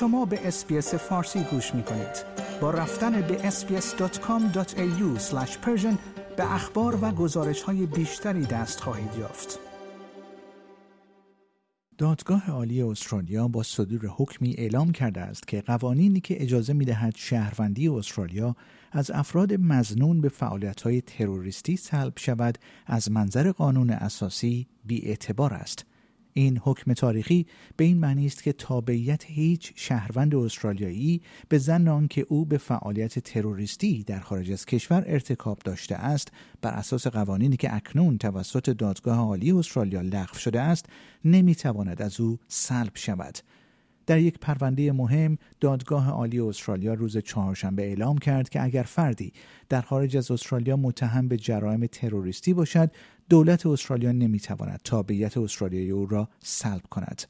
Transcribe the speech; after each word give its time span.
شما 0.00 0.24
به 0.24 0.48
اسپیس 0.48 0.94
فارسی 0.94 1.44
گوش 1.44 1.74
می 1.74 1.82
کنید. 1.82 2.24
با 2.60 2.70
رفتن 2.70 3.20
به 3.20 3.50
sbs.com.au 3.50 5.32
به 6.36 6.54
اخبار 6.54 6.98
و 7.04 7.10
گزارش 7.10 7.62
های 7.62 7.86
بیشتری 7.86 8.46
دست 8.46 8.80
خواهید 8.80 9.14
یافت. 9.18 9.58
دادگاه 11.98 12.50
عالی 12.50 12.82
استرالیا 12.82 13.48
با 13.48 13.62
صدور 13.62 14.06
حکمی 14.06 14.54
اعلام 14.58 14.92
کرده 14.92 15.20
است 15.20 15.48
که 15.48 15.60
قوانینی 15.60 16.20
که 16.20 16.42
اجازه 16.42 16.72
می 16.72 16.84
دهد 16.84 17.14
شهروندی 17.16 17.88
استرالیا 17.88 18.56
از 18.92 19.10
افراد 19.10 19.52
مزنون 19.52 20.20
به 20.20 20.30
های 20.84 21.00
تروریستی 21.00 21.76
سلب 21.76 22.12
شود 22.16 22.58
از 22.86 23.10
منظر 23.10 23.52
قانون 23.52 23.90
اساسی 23.90 24.66
بی 24.84 25.06
اعتبار 25.06 25.54
است 25.54 25.86
این 26.38 26.60
حکم 26.64 26.92
تاریخی 26.92 27.46
به 27.76 27.84
این 27.84 27.98
معنی 27.98 28.26
است 28.26 28.42
که 28.42 28.52
تابعیت 28.52 29.24
هیچ 29.26 29.72
شهروند 29.76 30.34
استرالیایی 30.34 31.22
به 31.48 31.58
زن 31.58 31.88
آنکه 31.88 32.26
او 32.28 32.44
به 32.44 32.58
فعالیت 32.58 33.18
تروریستی 33.18 34.04
در 34.04 34.20
خارج 34.20 34.52
از 34.52 34.66
کشور 34.66 35.04
ارتکاب 35.06 35.58
داشته 35.64 35.94
است 35.94 36.32
بر 36.60 36.70
اساس 36.70 37.06
قوانینی 37.06 37.56
که 37.56 37.74
اکنون 37.74 38.18
توسط 38.18 38.70
دادگاه 38.70 39.18
عالی 39.18 39.52
استرالیا 39.52 40.00
لغو 40.00 40.34
شده 40.34 40.60
است 40.60 40.86
نمی‌تواند 41.24 42.02
از 42.02 42.20
او 42.20 42.38
سلب 42.48 42.92
شود. 42.94 43.38
در 44.06 44.18
یک 44.18 44.38
پرونده 44.38 44.92
مهم 44.92 45.38
دادگاه 45.60 46.10
عالی 46.10 46.40
استرالیا 46.40 46.94
روز 46.94 47.18
چهارشنبه 47.18 47.82
اعلام 47.82 48.18
کرد 48.18 48.48
که 48.48 48.62
اگر 48.62 48.82
فردی 48.82 49.32
در 49.68 49.80
خارج 49.80 50.16
از 50.16 50.30
استرالیا 50.30 50.76
متهم 50.76 51.28
به 51.28 51.36
جرایم 51.36 51.86
تروریستی 51.86 52.54
باشد 52.54 52.90
دولت 53.28 53.66
استرالیا 53.66 54.12
نمی‌تواند 54.12 54.80
تابعیت 54.84 55.36
استرالیایی 55.36 55.90
او 55.90 56.06
را 56.06 56.28
سلب 56.40 56.82
کند 56.90 57.22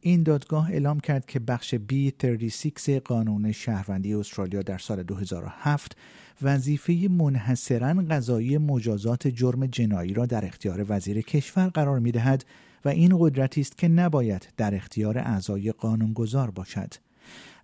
این 0.00 0.22
دادگاه 0.22 0.70
اعلام 0.70 1.00
کرد 1.00 1.26
که 1.26 1.38
بخش 1.38 1.74
B36 1.74 2.90
قانون 2.90 3.52
شهروندی 3.52 4.14
استرالیا 4.14 4.62
در 4.62 4.78
سال 4.78 5.02
2007 5.02 5.96
وظیفه 6.42 7.08
منحصرا 7.10 7.94
قضایی 8.10 8.58
مجازات 8.58 9.28
جرم 9.28 9.66
جنایی 9.66 10.14
را 10.14 10.26
در 10.26 10.44
اختیار 10.44 10.86
وزیر 10.88 11.20
کشور 11.20 11.68
قرار 11.68 11.98
می 11.98 12.12
دهد 12.12 12.44
و 12.84 12.88
این 12.88 13.16
قدرتی 13.18 13.60
است 13.60 13.78
که 13.78 13.88
نباید 13.88 14.48
در 14.56 14.74
اختیار 14.74 15.18
اعضای 15.18 15.72
قانونگذار 15.72 16.50
باشد. 16.50 16.94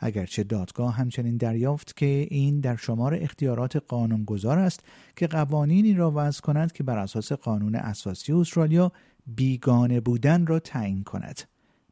اگرچه 0.00 0.44
دادگاه 0.44 0.94
همچنین 0.94 1.36
دریافت 1.36 1.96
که 1.96 2.26
این 2.30 2.60
در 2.60 2.76
شمار 2.76 3.14
اختیارات 3.14 3.76
قانونگذار 3.76 4.58
است 4.58 4.80
که 5.16 5.26
قوانینی 5.26 5.94
را 5.94 6.12
وضع 6.16 6.40
کند 6.40 6.72
که 6.72 6.82
بر 6.82 6.98
اساس 6.98 7.32
قانون 7.32 7.74
اساسی 7.74 8.32
استرالیا 8.32 8.92
بیگانه 9.26 10.00
بودن 10.00 10.46
را 10.46 10.58
تعیین 10.58 11.04
کند. 11.04 11.40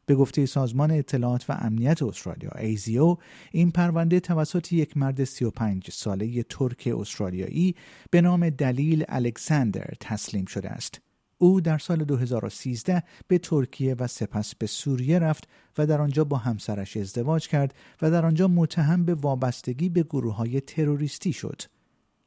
به 0.07 0.15
گفته 0.15 0.45
سازمان 0.45 0.91
اطلاعات 0.91 1.49
و 1.49 1.57
امنیت 1.59 2.03
استرالیا 2.03 2.51
ایزیو 2.59 3.17
این 3.51 3.71
پرونده 3.71 4.19
توسط 4.19 4.73
یک 4.73 4.97
مرد 4.97 5.23
35 5.23 5.89
ساله 5.91 6.43
ترک 6.43 6.93
استرالیایی 6.99 7.75
به 8.11 8.21
نام 8.21 8.49
دلیل 8.49 9.05
الکساندر 9.07 9.93
تسلیم 9.99 10.45
شده 10.45 10.69
است 10.69 11.01
او 11.37 11.61
در 11.61 11.77
سال 11.77 12.03
2013 12.03 13.03
به 13.27 13.37
ترکیه 13.37 13.95
و 13.99 14.07
سپس 14.07 14.55
به 14.55 14.67
سوریه 14.67 15.19
رفت 15.19 15.47
و 15.77 15.87
در 15.87 16.01
آنجا 16.01 16.23
با 16.23 16.37
همسرش 16.37 16.97
ازدواج 16.97 17.47
کرد 17.47 17.73
و 18.01 18.11
در 18.11 18.25
آنجا 18.25 18.47
متهم 18.47 19.05
به 19.05 19.13
وابستگی 19.13 19.89
به 19.89 20.03
گروه 20.03 20.35
های 20.35 20.61
تروریستی 20.61 21.33
شد. 21.33 21.61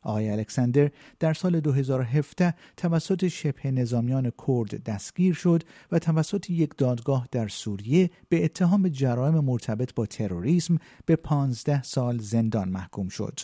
آقای 0.02 0.30
الکساندر 0.30 0.90
در 1.18 1.34
سال 1.34 1.60
2017 1.60 2.54
توسط 2.76 3.28
شبه 3.28 3.70
نظامیان 3.70 4.32
کرد 4.48 4.82
دستگیر 4.82 5.34
شد 5.34 5.62
و 5.92 5.98
توسط 5.98 6.50
یک 6.50 6.70
دادگاه 6.78 7.28
در 7.30 7.48
سوریه 7.48 8.10
به 8.28 8.44
اتهام 8.44 8.88
جرایم 8.88 9.38
مرتبط 9.38 9.94
با 9.94 10.06
تروریسم 10.06 10.78
به 11.06 11.16
15 11.16 11.82
سال 11.82 12.18
زندان 12.18 12.68
محکوم 12.68 13.08
شد. 13.08 13.40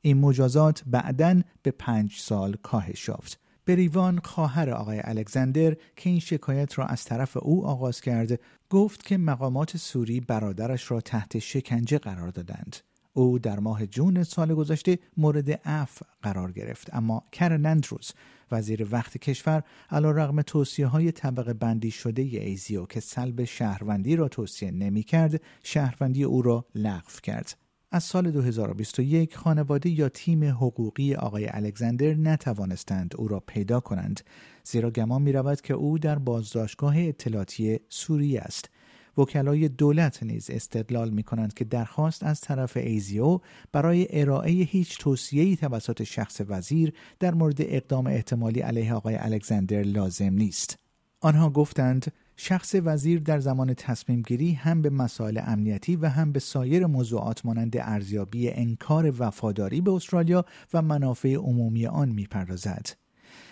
این 0.00 0.18
مجازات 0.18 0.82
بعدا 0.86 1.40
به 1.62 1.70
پنج 1.70 2.16
سال 2.18 2.56
کاهش 2.62 3.08
یافت. 3.08 3.40
بریوان 3.72 4.18
خواهر 4.18 4.70
آقای 4.70 5.00
الکساندر 5.04 5.76
که 5.96 6.10
این 6.10 6.18
شکایت 6.18 6.78
را 6.78 6.86
از 6.86 7.04
طرف 7.04 7.36
او 7.36 7.66
آغاز 7.66 8.00
کرده 8.00 8.38
گفت 8.70 9.04
که 9.04 9.18
مقامات 9.18 9.76
سوری 9.76 10.20
برادرش 10.20 10.90
را 10.90 11.00
تحت 11.00 11.38
شکنجه 11.38 11.98
قرار 11.98 12.28
دادند. 12.28 12.76
او 13.12 13.38
در 13.38 13.58
ماه 13.58 13.86
جون 13.86 14.22
سال 14.22 14.54
گذشته 14.54 14.98
مورد 15.16 15.50
عفو 15.50 16.04
قرار 16.22 16.52
گرفت 16.52 16.94
اما 16.94 17.24
کرن 17.32 17.66
اندروز 17.66 18.12
وزیر 18.50 18.88
وقت 18.90 19.18
کشور 19.18 19.62
علا 19.90 20.10
رغم 20.10 20.42
توصیه 20.42 20.86
های 20.86 21.12
طبقه 21.12 21.54
بندی 21.54 21.90
شده 21.90 22.22
ایزیو 22.22 22.86
که 22.86 23.00
سلب 23.00 23.44
شهروندی 23.44 24.16
را 24.16 24.28
توصیه 24.28 24.70
نمی 24.70 25.02
کرد 25.02 25.40
شهروندی 25.62 26.24
او 26.24 26.42
را 26.42 26.66
لغو 26.74 27.20
کرد 27.22 27.61
از 27.94 28.04
سال 28.04 28.30
2021 28.30 29.36
خانواده 29.36 29.90
یا 29.90 30.08
تیم 30.08 30.44
حقوقی 30.44 31.14
آقای 31.14 31.48
الکساندر 31.50 32.14
نتوانستند 32.14 33.14
او 33.18 33.28
را 33.28 33.40
پیدا 33.40 33.80
کنند 33.80 34.20
زیرا 34.64 34.90
گمان 34.90 35.22
می 35.22 35.56
که 35.62 35.74
او 35.74 35.98
در 35.98 36.18
بازداشتگاه 36.18 36.98
اطلاعاتی 36.98 37.80
سوریه 37.88 38.40
است 38.40 38.70
وکلای 39.18 39.68
دولت 39.68 40.22
نیز 40.22 40.50
استدلال 40.50 41.10
می 41.10 41.22
کنند 41.22 41.54
که 41.54 41.64
درخواست 41.64 42.22
از 42.22 42.40
طرف 42.40 42.76
ایزیو 42.76 43.40
برای 43.72 44.06
ارائه 44.10 44.50
هیچ 44.50 44.98
توصیه‌ای 44.98 45.56
توسط 45.56 46.02
شخص 46.02 46.40
وزیر 46.48 46.92
در 47.20 47.34
مورد 47.34 47.56
اقدام 47.58 48.06
احتمالی 48.06 48.60
علیه 48.60 48.94
آقای 48.94 49.16
الکساندر 49.16 49.82
لازم 49.82 50.34
نیست. 50.34 50.76
آنها 51.20 51.50
گفتند 51.50 52.12
شخص 52.44 52.74
وزیر 52.84 53.20
در 53.20 53.38
زمان 53.38 53.74
تصمیم 53.74 54.22
گیری 54.22 54.52
هم 54.52 54.82
به 54.82 54.90
مسائل 54.90 55.40
امنیتی 55.46 55.96
و 55.96 56.08
هم 56.08 56.32
به 56.32 56.40
سایر 56.40 56.86
موضوعات 56.86 57.46
مانند 57.46 57.76
ارزیابی 57.76 58.50
انکار 58.50 59.14
وفاداری 59.18 59.80
به 59.80 59.92
استرالیا 59.92 60.44
و 60.74 60.82
منافع 60.82 61.34
عمومی 61.34 61.86
آن 61.86 62.08
می‌پردازد. 62.08 62.86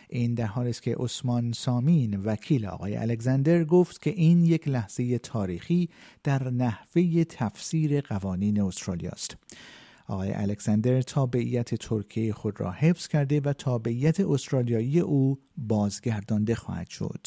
این 0.09 0.35
در 0.35 0.47
حالی 0.47 0.71
است 0.71 0.83
که 0.83 0.97
عثمان 0.99 1.53
سامین 1.53 2.21
وکیل 2.21 2.67
آقای 2.67 2.97
الکساندر 2.97 3.65
گفت 3.65 4.03
که 4.03 4.11
این 4.11 4.45
یک 4.45 4.69
لحظه 4.69 5.19
تاریخی 5.19 5.89
در 6.25 6.51
نحوه 6.51 7.25
تفسیر 7.25 8.01
قوانین 8.01 8.61
استرالیا 8.61 9.11
است. 9.11 9.37
آقای 10.07 10.33
الکساندر 10.33 11.03
تابعیت 11.03 11.75
ترکیه 11.75 12.33
خود 12.33 12.61
را 12.61 12.73
حفظ 12.73 13.09
کرده 13.09 13.41
و 13.41 13.53
تابعیت 13.53 14.21
استرالیایی 14.21 15.01
او 15.01 15.39
بازگردانده 15.57 16.55
خواهد 16.55 16.89
شد. 16.89 17.27